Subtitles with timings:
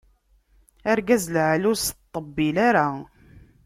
[0.91, 2.87] Argaz lɛali ur as-teṭṭebbil ara.